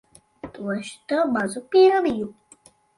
[0.55, 2.35] Došu tev mazu piemiņu.